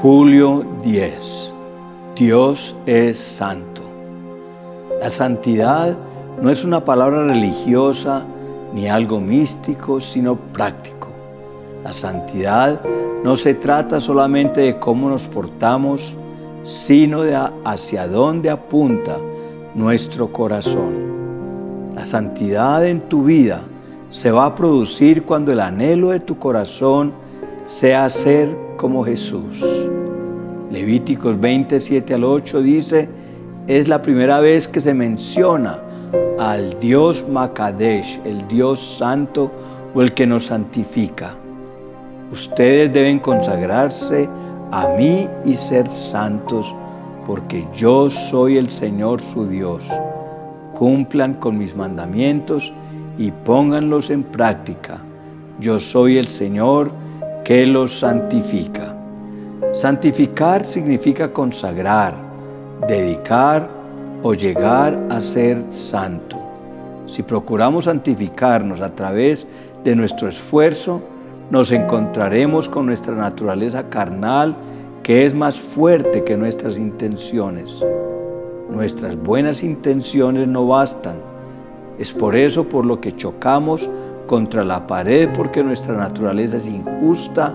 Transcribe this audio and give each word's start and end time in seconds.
Julio 0.00 0.64
10. 0.84 1.54
Dios 2.14 2.76
es 2.86 3.18
santo. 3.18 3.82
La 5.02 5.10
santidad 5.10 5.96
no 6.40 6.50
es 6.50 6.64
una 6.64 6.84
palabra 6.84 7.26
religiosa 7.26 8.22
ni 8.72 8.88
algo 8.88 9.18
místico, 9.18 10.00
sino 10.00 10.36
práctico. 10.36 11.08
La 11.82 11.92
santidad 11.92 12.80
no 13.24 13.36
se 13.36 13.54
trata 13.54 14.00
solamente 14.00 14.60
de 14.60 14.78
cómo 14.78 15.08
nos 15.08 15.24
portamos, 15.24 16.14
sino 16.62 17.22
de 17.22 17.36
hacia 17.64 18.06
dónde 18.06 18.50
apunta 18.50 19.16
nuestro 19.74 20.28
corazón. 20.28 21.92
La 21.96 22.04
santidad 22.04 22.86
en 22.86 23.00
tu 23.08 23.24
vida 23.24 23.62
se 24.10 24.30
va 24.30 24.44
a 24.44 24.54
producir 24.54 25.24
cuando 25.24 25.50
el 25.50 25.58
anhelo 25.58 26.10
de 26.10 26.20
tu 26.20 26.38
corazón 26.38 27.12
sea 27.66 28.08
ser 28.08 28.67
como 28.78 29.04
Jesús. 29.04 29.62
Levíticos 30.70 31.38
27 31.38 32.14
al 32.14 32.24
8 32.24 32.62
dice, 32.62 33.08
es 33.66 33.86
la 33.88 34.00
primera 34.00 34.40
vez 34.40 34.66
que 34.66 34.80
se 34.80 34.94
menciona 34.94 35.80
al 36.38 36.80
Dios 36.80 37.26
Makadesh, 37.28 38.18
el 38.24 38.48
Dios 38.48 38.96
santo 38.96 39.50
o 39.94 40.00
el 40.00 40.14
que 40.14 40.26
nos 40.26 40.46
santifica. 40.46 41.34
Ustedes 42.32 42.90
deben 42.92 43.18
consagrarse 43.18 44.28
a 44.70 44.88
mí 44.96 45.28
y 45.44 45.54
ser 45.54 45.90
santos, 45.90 46.74
porque 47.26 47.66
yo 47.76 48.08
soy 48.08 48.56
el 48.56 48.70
Señor 48.70 49.20
su 49.20 49.46
Dios. 49.46 49.84
Cumplan 50.78 51.34
con 51.34 51.58
mis 51.58 51.74
mandamientos 51.74 52.72
y 53.18 53.30
pónganlos 53.32 54.10
en 54.10 54.22
práctica. 54.22 54.98
Yo 55.58 55.80
soy 55.80 56.18
el 56.18 56.28
Señor 56.28 56.90
que 57.48 57.64
los 57.64 58.00
santifica. 58.00 58.94
Santificar 59.72 60.66
significa 60.66 61.32
consagrar, 61.32 62.14
dedicar 62.86 63.66
o 64.22 64.34
llegar 64.34 64.98
a 65.08 65.18
ser 65.18 65.64
santo. 65.70 66.36
Si 67.06 67.22
procuramos 67.22 67.86
santificarnos 67.86 68.82
a 68.82 68.90
través 68.90 69.46
de 69.82 69.96
nuestro 69.96 70.28
esfuerzo, 70.28 71.00
nos 71.50 71.72
encontraremos 71.72 72.68
con 72.68 72.84
nuestra 72.84 73.14
naturaleza 73.14 73.88
carnal 73.88 74.54
que 75.02 75.24
es 75.24 75.32
más 75.32 75.58
fuerte 75.58 76.24
que 76.24 76.36
nuestras 76.36 76.76
intenciones. 76.76 77.82
Nuestras 78.70 79.16
buenas 79.16 79.62
intenciones 79.62 80.46
no 80.46 80.66
bastan. 80.66 81.16
Es 81.98 82.12
por 82.12 82.36
eso 82.36 82.64
por 82.64 82.84
lo 82.84 83.00
que 83.00 83.16
chocamos 83.16 83.88
contra 84.28 84.62
la 84.62 84.86
pared 84.86 85.28
porque 85.34 85.64
nuestra 85.64 85.96
naturaleza 85.96 86.58
es 86.58 86.68
injusta, 86.68 87.52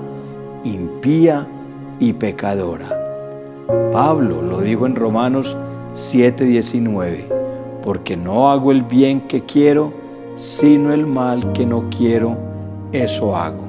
impía 0.65 1.47
y 1.99 2.11
pecadora. 2.11 2.87
Pablo 3.93 4.41
lo 4.41 4.59
dijo 4.59 4.85
en 4.85 4.97
Romanos 4.97 5.55
7:19, 5.93 7.23
porque 7.81 8.17
no 8.17 8.51
hago 8.51 8.71
el 8.73 8.81
bien 8.81 9.21
que 9.21 9.43
quiero, 9.43 9.93
sino 10.35 10.91
el 10.91 11.05
mal 11.05 11.53
que 11.53 11.65
no 11.65 11.85
quiero, 11.95 12.35
eso 12.91 13.37
hago. 13.37 13.63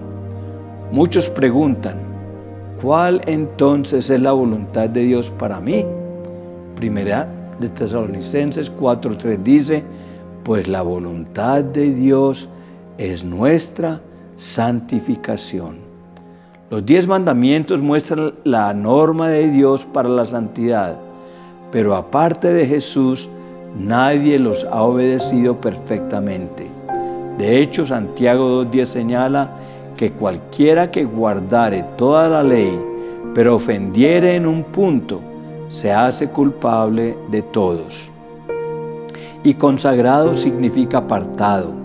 Muchos 0.91 1.29
preguntan, 1.29 1.97
¿cuál 2.83 3.21
entonces 3.27 4.11
es 4.11 4.21
la 4.21 4.33
voluntad 4.33 4.89
de 4.89 5.03
Dios 5.03 5.31
para 5.31 5.61
mí? 5.61 5.85
Primera 6.75 7.29
de 7.61 7.69
Tesalonicenses 7.69 8.73
4:3 8.81 9.43
dice, 9.43 9.85
pues 10.43 10.69
la 10.69 10.83
voluntad 10.83 11.63
de 11.63 11.93
Dios 11.93 12.49
es 12.99 13.25
nuestra 13.25 14.01
santificación. 14.37 15.79
Los 16.71 16.85
diez 16.85 17.07
mandamientos 17.07 17.81
muestran 17.81 18.35
la 18.45 18.73
norma 18.73 19.29
de 19.29 19.51
Dios 19.51 19.85
para 19.93 20.09
la 20.09 20.27
santidad, 20.27 20.97
pero 21.71 21.95
aparte 21.95 22.53
de 22.53 22.67
Jesús, 22.67 23.29
nadie 23.79 24.39
los 24.39 24.65
ha 24.65 24.83
obedecido 24.83 25.61
perfectamente. 25.61 26.67
De 27.39 27.61
hecho, 27.61 27.87
Santiago 27.87 28.65
2.10 28.65 28.87
señala 28.87 29.51
que 29.97 30.13
cualquiera 30.13 30.91
que 30.91 31.05
guardare 31.05 31.85
toda 31.97 32.29
la 32.29 32.43
ley, 32.43 32.79
pero 33.35 33.57
ofendiere 33.57 34.37
en 34.37 34.47
un 34.47 34.65
punto, 34.65 35.21
se 35.69 35.93
hace 35.93 36.29
culpable 36.29 37.17
de 37.31 37.43
todos. 37.43 37.95
Y 39.43 39.55
consagrado 39.55 40.35
significa 40.35 40.99
apartado 40.99 41.84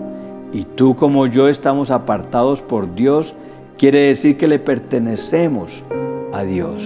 y 0.52 0.64
tú 0.64 0.96
como 0.96 1.26
yo 1.26 1.48
estamos 1.48 1.90
apartados 1.90 2.60
por 2.60 2.94
Dios, 2.94 3.34
quiere 3.78 4.00
decir 4.08 4.36
que 4.36 4.48
le 4.48 4.58
pertenecemos 4.58 5.70
a 6.32 6.42
Dios. 6.42 6.82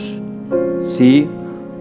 Si 0.80 1.28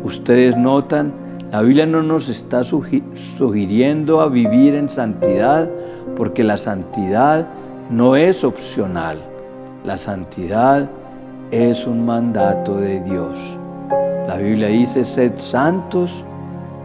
ustedes 0.03 0.57
notan, 0.57 1.13
la 1.51 1.61
Biblia 1.61 1.85
no 1.85 2.01
nos 2.01 2.29
está 2.29 2.63
sugiriendo 2.63 4.21
a 4.21 4.27
vivir 4.27 4.75
en 4.75 4.89
santidad 4.89 5.69
porque 6.17 6.43
la 6.43 6.57
santidad 6.57 7.47
no 7.89 8.15
es 8.15 8.43
opcional. 8.43 9.19
La 9.83 9.97
santidad 9.97 10.89
es 11.51 11.85
un 11.85 12.05
mandato 12.05 12.77
de 12.77 13.01
Dios. 13.01 13.37
La 14.27 14.37
Biblia 14.37 14.69
dice, 14.69 15.05
sed 15.05 15.33
santos 15.37 16.23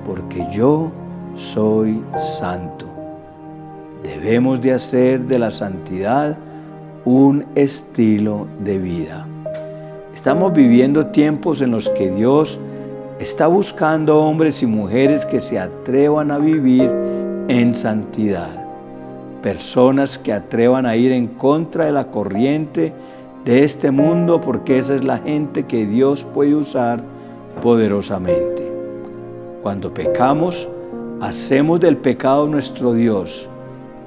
porque 0.04 0.46
yo 0.52 0.90
soy 1.36 2.02
santo. 2.38 2.87
Debemos 4.02 4.60
de 4.60 4.72
hacer 4.72 5.20
de 5.22 5.38
la 5.38 5.50
santidad 5.50 6.36
un 7.04 7.46
estilo 7.56 8.46
de 8.62 8.78
vida. 8.78 9.26
Estamos 10.14 10.52
viviendo 10.52 11.06
tiempos 11.06 11.60
en 11.60 11.72
los 11.72 11.88
que 11.90 12.10
Dios 12.10 12.58
está 13.18 13.48
buscando 13.48 14.18
hombres 14.18 14.62
y 14.62 14.66
mujeres 14.66 15.24
que 15.24 15.40
se 15.40 15.58
atrevan 15.58 16.30
a 16.30 16.38
vivir 16.38 16.88
en 17.48 17.74
santidad. 17.74 18.64
Personas 19.42 20.16
que 20.18 20.32
atrevan 20.32 20.86
a 20.86 20.94
ir 20.94 21.10
en 21.10 21.26
contra 21.26 21.86
de 21.86 21.92
la 21.92 22.06
corriente 22.06 22.92
de 23.44 23.64
este 23.64 23.90
mundo 23.90 24.40
porque 24.40 24.78
esa 24.78 24.94
es 24.94 25.04
la 25.04 25.18
gente 25.18 25.64
que 25.64 25.86
Dios 25.86 26.24
puede 26.34 26.54
usar 26.54 27.00
poderosamente. 27.62 28.70
Cuando 29.62 29.92
pecamos, 29.92 30.68
hacemos 31.20 31.80
del 31.80 31.96
pecado 31.96 32.46
nuestro 32.46 32.92
Dios 32.92 33.48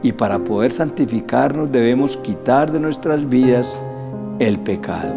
y 0.03 0.11
para 0.11 0.39
poder 0.39 0.73
santificarnos 0.73 1.71
debemos 1.71 2.17
quitar 2.17 2.71
de 2.71 2.79
nuestras 2.79 3.27
vidas 3.29 3.71
el 4.39 4.59
pecado. 4.59 5.13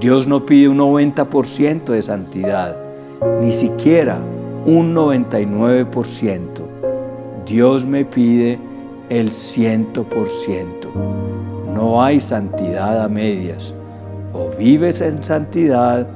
Dios 0.00 0.26
no 0.26 0.46
pide 0.46 0.68
un 0.68 0.78
90% 0.78 1.84
de 1.84 2.02
santidad, 2.02 2.76
ni 3.40 3.52
siquiera 3.52 4.18
un 4.66 4.94
99%. 4.94 6.38
Dios 7.46 7.84
me 7.84 8.04
pide 8.04 8.58
el 9.08 9.30
100%. 9.30 10.04
No 11.74 12.02
hay 12.02 12.20
santidad 12.20 13.02
a 13.02 13.08
medias. 13.08 13.74
O 14.32 14.50
vives 14.56 15.00
en 15.00 15.22
santidad 15.24 16.06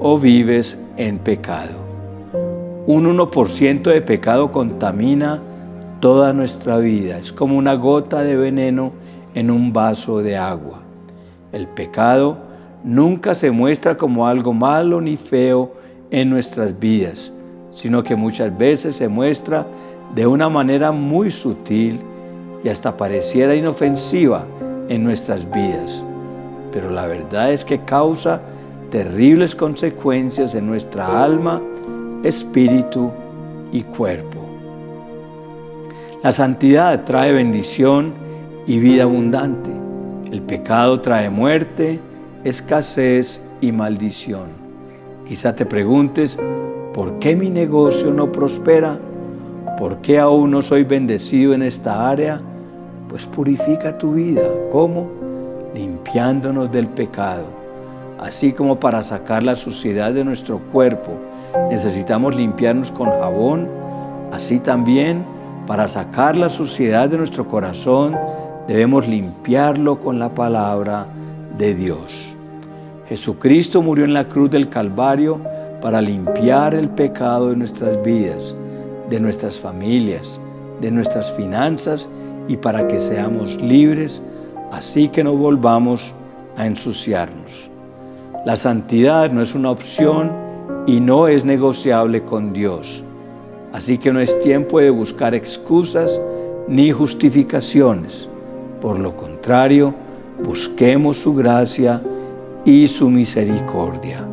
o 0.00 0.18
vives 0.18 0.76
en 0.96 1.18
pecado. 1.18 1.82
Un 2.86 3.06
1% 3.16 3.82
de 3.82 4.02
pecado 4.02 4.50
contamina 4.50 5.40
toda 6.02 6.32
nuestra 6.32 6.78
vida. 6.78 7.18
Es 7.18 7.32
como 7.32 7.56
una 7.56 7.74
gota 7.74 8.24
de 8.24 8.34
veneno 8.34 8.90
en 9.36 9.52
un 9.52 9.72
vaso 9.72 10.18
de 10.18 10.36
agua. 10.36 10.80
El 11.52 11.68
pecado 11.68 12.38
nunca 12.82 13.36
se 13.36 13.52
muestra 13.52 13.96
como 13.96 14.26
algo 14.26 14.52
malo 14.52 15.00
ni 15.00 15.16
feo 15.16 15.74
en 16.10 16.28
nuestras 16.28 16.76
vidas, 16.76 17.30
sino 17.76 18.02
que 18.02 18.16
muchas 18.16 18.58
veces 18.58 18.96
se 18.96 19.06
muestra 19.06 19.64
de 20.12 20.26
una 20.26 20.48
manera 20.48 20.90
muy 20.90 21.30
sutil 21.30 22.00
y 22.64 22.68
hasta 22.68 22.96
pareciera 22.96 23.54
inofensiva 23.54 24.44
en 24.88 25.04
nuestras 25.04 25.48
vidas. 25.52 26.02
Pero 26.72 26.90
la 26.90 27.06
verdad 27.06 27.52
es 27.52 27.64
que 27.64 27.78
causa 27.78 28.40
terribles 28.90 29.54
consecuencias 29.54 30.56
en 30.56 30.66
nuestra 30.66 31.22
alma, 31.22 31.62
espíritu 32.24 33.12
y 33.70 33.82
cuerpo. 33.82 34.41
La 36.22 36.32
santidad 36.32 37.02
trae 37.02 37.32
bendición 37.32 38.12
y 38.64 38.78
vida 38.78 39.02
abundante. 39.02 39.72
El 40.30 40.42
pecado 40.42 41.00
trae 41.00 41.28
muerte, 41.28 41.98
escasez 42.44 43.40
y 43.60 43.72
maldición. 43.72 44.50
Quizá 45.26 45.56
te 45.56 45.66
preguntes, 45.66 46.38
¿por 46.94 47.18
qué 47.18 47.34
mi 47.34 47.50
negocio 47.50 48.12
no 48.12 48.30
prospera? 48.30 49.00
¿Por 49.80 49.96
qué 49.96 50.20
aún 50.20 50.52
no 50.52 50.62
soy 50.62 50.84
bendecido 50.84 51.54
en 51.54 51.62
esta 51.62 52.08
área? 52.08 52.40
Pues 53.08 53.24
purifica 53.24 53.98
tu 53.98 54.12
vida. 54.12 54.42
¿Cómo? 54.70 55.08
Limpiándonos 55.74 56.70
del 56.70 56.86
pecado. 56.86 57.46
Así 58.20 58.52
como 58.52 58.78
para 58.78 59.02
sacar 59.02 59.42
la 59.42 59.56
suciedad 59.56 60.12
de 60.12 60.24
nuestro 60.24 60.60
cuerpo 60.70 61.10
necesitamos 61.68 62.36
limpiarnos 62.36 62.92
con 62.92 63.10
jabón, 63.10 63.66
así 64.30 64.60
también 64.60 65.24
para 65.66 65.88
sacar 65.88 66.36
la 66.36 66.48
suciedad 66.48 67.08
de 67.08 67.18
nuestro 67.18 67.46
corazón, 67.46 68.16
debemos 68.66 69.06
limpiarlo 69.06 70.00
con 70.00 70.18
la 70.18 70.30
palabra 70.30 71.06
de 71.56 71.74
Dios. 71.74 72.12
Jesucristo 73.08 73.82
murió 73.82 74.04
en 74.04 74.14
la 74.14 74.28
cruz 74.28 74.50
del 74.50 74.68
Calvario 74.68 75.40
para 75.80 76.00
limpiar 76.00 76.74
el 76.74 76.88
pecado 76.88 77.50
de 77.50 77.56
nuestras 77.56 78.02
vidas, 78.02 78.54
de 79.10 79.20
nuestras 79.20 79.58
familias, 79.58 80.38
de 80.80 80.90
nuestras 80.90 81.30
finanzas 81.32 82.08
y 82.48 82.56
para 82.56 82.88
que 82.88 82.98
seamos 82.98 83.56
libres, 83.60 84.22
así 84.70 85.08
que 85.08 85.22
no 85.22 85.36
volvamos 85.36 86.12
a 86.56 86.66
ensuciarnos. 86.66 87.70
La 88.44 88.56
santidad 88.56 89.30
no 89.30 89.42
es 89.42 89.54
una 89.54 89.70
opción 89.70 90.32
y 90.86 91.00
no 91.00 91.28
es 91.28 91.44
negociable 91.44 92.22
con 92.22 92.52
Dios. 92.52 93.01
Así 93.72 93.98
que 93.98 94.12
no 94.12 94.20
es 94.20 94.38
tiempo 94.40 94.80
de 94.80 94.90
buscar 94.90 95.34
excusas 95.34 96.20
ni 96.68 96.90
justificaciones. 96.92 98.28
Por 98.80 98.98
lo 98.98 99.16
contrario, 99.16 99.94
busquemos 100.44 101.18
su 101.18 101.34
gracia 101.34 102.02
y 102.64 102.88
su 102.88 103.08
misericordia. 103.08 104.24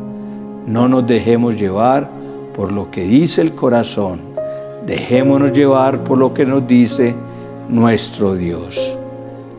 No 0.66 0.88
nos 0.88 1.06
dejemos 1.06 1.58
llevar 1.58 2.08
por 2.54 2.70
lo 2.72 2.90
que 2.90 3.04
dice 3.04 3.40
el 3.40 3.54
corazón. 3.54 4.20
Dejémonos 4.86 5.52
llevar 5.52 6.04
por 6.04 6.18
lo 6.18 6.34
que 6.34 6.44
nos 6.44 6.66
dice 6.66 7.14
nuestro 7.68 8.34
Dios. 8.34 8.78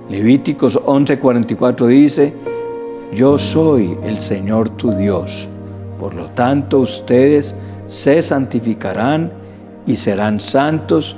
Levíticos 0.09 0.77
11:44 0.77 1.87
dice, 1.87 2.33
yo 3.13 3.37
soy 3.37 3.97
el 4.03 4.19
Señor 4.19 4.69
tu 4.69 4.91
Dios. 4.91 5.47
Por 5.99 6.13
lo 6.13 6.27
tanto, 6.31 6.79
ustedes 6.79 7.55
se 7.87 8.21
santificarán 8.21 9.40
y 9.85 9.95
serán 9.95 10.39
santos 10.39 11.15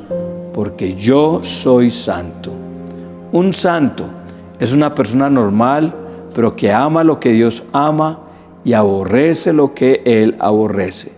porque 0.54 0.96
yo 0.96 1.42
soy 1.44 1.92
santo. 1.92 2.52
Un 3.32 3.54
santo 3.54 4.06
es 4.60 4.74
una 4.74 4.94
persona 4.94 5.30
normal, 5.30 5.94
pero 6.34 6.56
que 6.56 6.72
ama 6.72 7.04
lo 7.04 7.20
que 7.20 7.32
Dios 7.32 7.64
ama 7.74 8.20
y 8.64 8.74
aborrece 8.74 9.54
lo 9.54 9.74
que 9.74 10.02
Él 10.06 10.36
aborrece. 10.40 11.12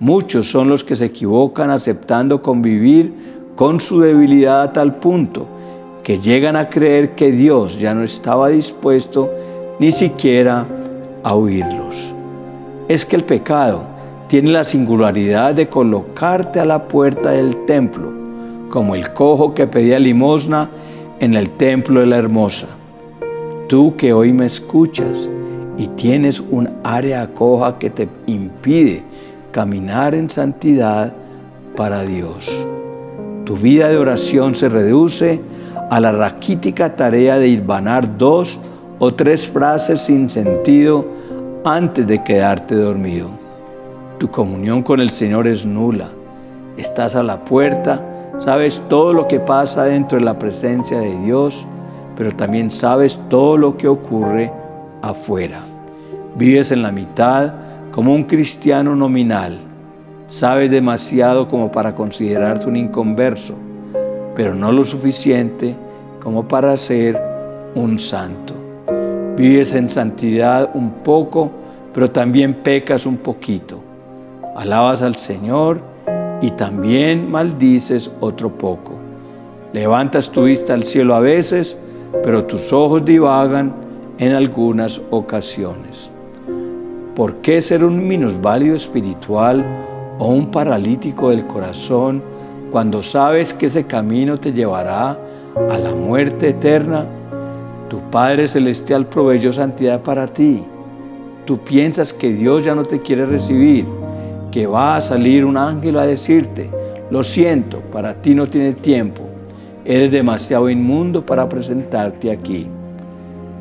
Muchos 0.00 0.50
son 0.50 0.68
los 0.68 0.84
que 0.84 0.96
se 0.96 1.06
equivocan 1.06 1.70
aceptando 1.70 2.42
convivir 2.42 3.14
con 3.56 3.80
su 3.80 4.00
debilidad 4.00 4.62
a 4.62 4.72
tal 4.72 4.96
punto 4.96 5.46
que 6.04 6.20
llegan 6.20 6.56
a 6.56 6.68
creer 6.68 7.14
que 7.14 7.32
Dios 7.32 7.78
ya 7.78 7.94
no 7.94 8.02
estaba 8.02 8.48
dispuesto 8.48 9.30
ni 9.78 9.92
siquiera 9.92 10.66
a 11.22 11.34
oírlos. 11.34 11.96
Es 12.88 13.04
que 13.04 13.16
el 13.16 13.24
pecado 13.24 13.82
tiene 14.28 14.50
la 14.50 14.64
singularidad 14.64 15.54
de 15.54 15.68
colocarte 15.68 16.60
a 16.60 16.66
la 16.66 16.86
puerta 16.86 17.30
del 17.30 17.64
templo, 17.64 18.12
como 18.68 18.94
el 18.94 19.10
cojo 19.14 19.54
que 19.54 19.66
pedía 19.66 19.98
limosna 19.98 20.68
en 21.18 21.34
el 21.34 21.48
templo 21.50 22.00
de 22.00 22.06
la 22.06 22.18
hermosa. 22.18 22.66
Tú 23.68 23.96
que 23.96 24.12
hoy 24.12 24.34
me 24.34 24.44
escuchas 24.44 25.28
y 25.78 25.88
tienes 25.88 26.40
un 26.40 26.68
área 26.84 27.26
coja 27.34 27.78
que 27.78 27.88
te 27.88 28.06
impide 28.26 29.02
caminar 29.50 30.14
en 30.14 30.28
santidad 30.28 31.12
para 31.74 32.02
Dios. 32.02 32.50
Tu 33.46 33.56
vida 33.56 33.88
de 33.88 33.96
oración 33.96 34.54
se 34.54 34.68
reduce 34.68 35.40
a 35.90 36.00
la 36.00 36.12
raquítica 36.12 36.96
tarea 36.96 37.38
de 37.38 37.48
hilvanar 37.48 38.18
dos 38.18 38.60
o 38.98 39.14
tres 39.14 39.48
frases 39.48 40.02
sin 40.02 40.28
sentido 40.28 41.06
antes 41.64 42.06
de 42.06 42.22
quedarte 42.22 42.74
dormido. 42.74 43.47
Tu 44.18 44.28
comunión 44.28 44.82
con 44.82 44.98
el 44.98 45.10
Señor 45.10 45.46
es 45.46 45.64
nula. 45.64 46.08
Estás 46.76 47.14
a 47.14 47.22
la 47.22 47.44
puerta, 47.44 48.02
sabes 48.38 48.82
todo 48.88 49.12
lo 49.12 49.28
que 49.28 49.38
pasa 49.38 49.84
dentro 49.84 50.18
de 50.18 50.24
la 50.24 50.36
presencia 50.36 50.98
de 50.98 51.16
Dios, 51.20 51.64
pero 52.16 52.32
también 52.34 52.72
sabes 52.72 53.16
todo 53.28 53.56
lo 53.56 53.76
que 53.76 53.86
ocurre 53.86 54.50
afuera. 55.02 55.60
Vives 56.34 56.72
en 56.72 56.82
la 56.82 56.90
mitad 56.90 57.52
como 57.92 58.12
un 58.12 58.24
cristiano 58.24 58.96
nominal. 58.96 59.60
Sabes 60.26 60.72
demasiado 60.72 61.46
como 61.46 61.70
para 61.70 61.94
considerarte 61.94 62.68
un 62.68 62.74
inconverso, 62.74 63.54
pero 64.34 64.52
no 64.52 64.72
lo 64.72 64.84
suficiente 64.84 65.76
como 66.20 66.48
para 66.48 66.76
ser 66.76 67.20
un 67.76 68.00
santo. 68.00 68.52
Vives 69.36 69.72
en 69.74 69.88
santidad 69.88 70.70
un 70.74 70.90
poco, 71.04 71.52
pero 71.94 72.10
también 72.10 72.54
pecas 72.54 73.06
un 73.06 73.18
poquito. 73.18 73.87
Alabas 74.58 75.02
al 75.02 75.14
Señor 75.14 75.78
y 76.42 76.50
también 76.50 77.30
maldices 77.30 78.10
otro 78.18 78.48
poco. 78.50 78.90
Levantas 79.72 80.30
tu 80.30 80.46
vista 80.46 80.74
al 80.74 80.82
cielo 80.82 81.14
a 81.14 81.20
veces, 81.20 81.76
pero 82.24 82.42
tus 82.42 82.72
ojos 82.72 83.04
divagan 83.04 83.72
en 84.18 84.32
algunas 84.32 85.00
ocasiones. 85.10 86.10
¿Por 87.14 87.36
qué 87.36 87.62
ser 87.62 87.84
un 87.84 88.08
minusválido 88.08 88.74
espiritual 88.74 89.64
o 90.18 90.26
un 90.26 90.50
paralítico 90.50 91.30
del 91.30 91.46
corazón 91.46 92.20
cuando 92.72 93.00
sabes 93.00 93.54
que 93.54 93.66
ese 93.66 93.84
camino 93.84 94.40
te 94.40 94.52
llevará 94.52 95.16
a 95.70 95.78
la 95.78 95.94
muerte 95.94 96.48
eterna? 96.48 97.06
Tu 97.88 98.00
Padre 98.10 98.48
Celestial 98.48 99.06
proveyó 99.06 99.52
santidad 99.52 100.02
para 100.02 100.26
ti. 100.26 100.64
Tú 101.44 101.58
piensas 101.58 102.12
que 102.12 102.32
Dios 102.32 102.64
ya 102.64 102.74
no 102.74 102.82
te 102.82 103.00
quiere 103.00 103.24
recibir, 103.24 103.86
que 104.50 104.66
va 104.66 104.96
a 104.96 105.00
salir 105.00 105.44
un 105.44 105.56
ángel 105.56 105.98
a 105.98 106.06
decirte, 106.06 106.70
lo 107.10 107.22
siento, 107.24 107.80
para 107.92 108.14
ti 108.14 108.34
no 108.34 108.46
tiene 108.46 108.72
tiempo, 108.72 109.22
eres 109.84 110.10
demasiado 110.10 110.68
inmundo 110.68 111.24
para 111.24 111.48
presentarte 111.48 112.30
aquí. 112.30 112.66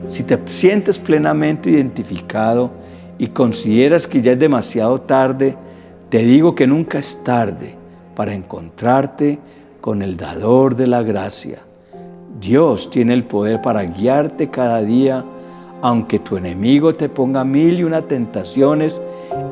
Si 0.09 0.23
te 0.23 0.39
sientes 0.47 0.99
plenamente 0.99 1.69
identificado 1.69 2.71
y 3.17 3.27
consideras 3.27 4.07
que 4.07 4.21
ya 4.21 4.33
es 4.33 4.39
demasiado 4.39 5.01
tarde, 5.01 5.55
te 6.09 6.19
digo 6.19 6.55
que 6.55 6.67
nunca 6.67 6.99
es 6.99 7.21
tarde 7.23 7.75
para 8.15 8.33
encontrarte 8.33 9.39
con 9.81 10.01
el 10.01 10.17
dador 10.17 10.75
de 10.75 10.87
la 10.87 11.03
gracia. 11.03 11.59
Dios 12.39 12.89
tiene 12.91 13.13
el 13.13 13.23
poder 13.23 13.61
para 13.61 13.83
guiarte 13.83 14.49
cada 14.49 14.81
día, 14.81 15.23
aunque 15.81 16.19
tu 16.19 16.37
enemigo 16.37 16.95
te 16.95 17.09
ponga 17.09 17.43
mil 17.43 17.79
y 17.79 17.83
una 17.83 18.01
tentaciones 18.03 18.95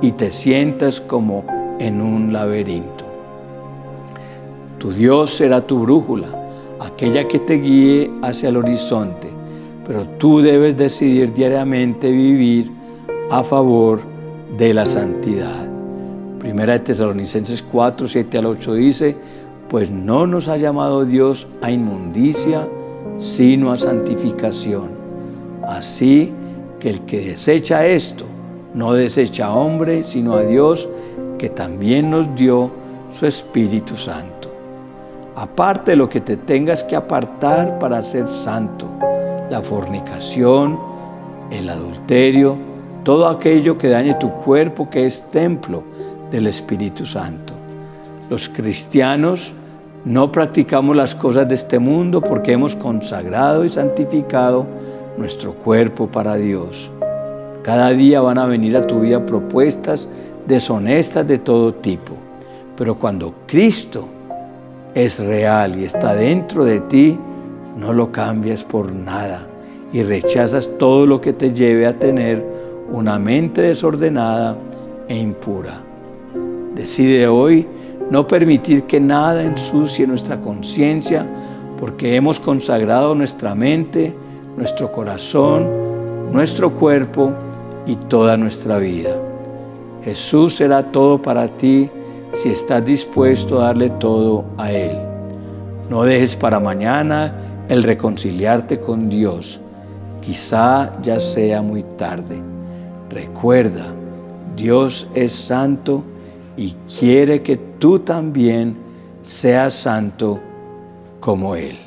y 0.01 0.11
te 0.11 0.31
sientas 0.31 0.99
como 1.01 1.43
en 1.79 2.01
un 2.01 2.33
laberinto. 2.33 3.05
Tu 4.77 4.91
Dios 4.91 5.33
será 5.33 5.61
tu 5.61 5.79
brújula, 5.79 6.27
aquella 6.79 7.27
que 7.27 7.39
te 7.39 7.55
guíe 7.55 8.11
hacia 8.21 8.49
el 8.49 8.57
horizonte, 8.57 9.29
pero 9.87 10.05
tú 10.17 10.41
debes 10.41 10.77
decidir 10.77 11.33
diariamente 11.33 12.11
vivir 12.11 12.71
a 13.29 13.43
favor 13.43 14.01
de 14.57 14.73
la 14.73 14.85
santidad. 14.85 15.67
Primera 16.39 16.73
de 16.73 16.79
Tesalonicenses 16.79 17.63
4, 17.63 18.07
7 18.07 18.37
al 18.37 18.45
8 18.45 18.73
dice, 18.75 19.15
pues 19.69 19.89
no 19.89 20.27
nos 20.27 20.47
ha 20.47 20.57
llamado 20.57 21.05
Dios 21.05 21.47
a 21.61 21.71
inmundicia, 21.71 22.67
sino 23.19 23.71
a 23.71 23.77
santificación. 23.77 24.89
Así 25.67 26.31
que 26.79 26.89
el 26.89 27.01
que 27.01 27.29
desecha 27.29 27.85
esto, 27.87 28.25
no 28.75 28.93
desecha 28.93 29.47
a 29.47 29.55
hombre, 29.55 30.03
sino 30.03 30.33
a 30.35 30.43
Dios, 30.43 30.87
que 31.39 31.49
también 31.49 32.11
nos 32.11 32.35
dio 32.35 32.69
su 33.09 33.25
Espíritu 33.25 33.95
Santo. 33.95 34.51
Aparte 35.35 35.91
de 35.91 35.97
lo 35.97 36.09
que 36.09 36.21
te 36.21 36.37
tengas 36.37 36.83
que 36.83 36.95
apartar 36.95 37.79
para 37.79 38.03
ser 38.03 38.27
santo, 38.27 38.87
la 39.49 39.61
fornicación, 39.61 40.77
el 41.51 41.69
adulterio, 41.69 42.57
todo 43.03 43.27
aquello 43.27 43.77
que 43.77 43.89
dañe 43.89 44.15
tu 44.15 44.29
cuerpo 44.31 44.89
que 44.89 45.05
es 45.05 45.23
templo 45.31 45.83
del 46.29 46.47
Espíritu 46.47 47.05
Santo. 47.05 47.53
Los 48.29 48.49
cristianos 48.49 49.53
no 50.03 50.31
practicamos 50.31 50.95
las 50.95 51.15
cosas 51.15 51.47
de 51.47 51.55
este 51.55 51.79
mundo 51.79 52.19
porque 52.19 52.53
hemos 52.53 52.75
consagrado 52.75 53.63
y 53.63 53.69
santificado 53.69 54.65
nuestro 55.17 55.53
cuerpo 55.53 56.07
para 56.07 56.35
Dios. 56.35 56.89
Cada 57.65 57.93
día 57.93 58.21
van 58.21 58.37
a 58.37 58.45
venir 58.45 58.77
a 58.77 58.85
tu 58.85 58.99
vida 58.99 59.25
propuestas 59.25 60.07
deshonestas 60.45 61.27
de 61.27 61.39
todo 61.39 61.73
tipo, 61.73 62.13
pero 62.77 62.93
cuando 62.93 63.33
Cristo 63.47 64.05
es 64.93 65.17
real 65.17 65.75
y 65.75 65.85
está 65.85 66.13
dentro 66.13 66.63
de 66.63 66.79
ti, 66.81 67.17
no 67.75 67.91
lo 67.91 68.11
cambias 68.11 68.63
por 68.63 68.91
nada 68.91 69.47
y 69.91 70.03
rechazas 70.03 70.69
todo 70.77 71.07
lo 71.07 71.19
que 71.19 71.33
te 71.33 71.53
lleve 71.53 71.87
a 71.87 71.97
tener 71.97 72.45
una 72.91 73.17
mente 73.17 73.61
desordenada 73.61 74.55
e 75.07 75.17
impura. 75.17 75.79
Decide 76.75 77.27
hoy 77.27 77.65
no 78.11 78.27
permitir 78.27 78.83
que 78.83 78.99
nada 78.99 79.41
ensucie 79.41 80.05
nuestra 80.05 80.39
conciencia, 80.39 81.25
porque 81.79 82.15
hemos 82.15 82.39
consagrado 82.39 83.15
nuestra 83.15 83.55
mente, 83.55 84.13
nuestro 84.55 84.91
corazón, 84.91 85.65
nuestro 86.31 86.71
cuerpo 86.71 87.33
y 87.85 87.95
toda 87.95 88.37
nuestra 88.37 88.77
vida. 88.77 89.15
Jesús 90.03 90.55
será 90.55 90.83
todo 90.91 91.21
para 91.21 91.47
ti 91.47 91.89
si 92.33 92.49
estás 92.49 92.85
dispuesto 92.85 93.59
a 93.59 93.65
darle 93.65 93.89
todo 93.91 94.45
a 94.57 94.71
Él. 94.71 94.97
No 95.89 96.03
dejes 96.03 96.35
para 96.35 96.59
mañana 96.59 97.33
el 97.69 97.83
reconciliarte 97.83 98.79
con 98.79 99.09
Dios. 99.09 99.59
Quizá 100.21 100.91
ya 101.01 101.19
sea 101.19 101.61
muy 101.61 101.83
tarde. 101.97 102.41
Recuerda, 103.09 103.85
Dios 104.55 105.07
es 105.13 105.33
santo 105.33 106.03
y 106.57 106.75
quiere 106.99 107.41
que 107.41 107.57
tú 107.79 107.99
también 107.99 108.75
seas 109.21 109.73
santo 109.73 110.39
como 111.19 111.55
Él. 111.55 111.84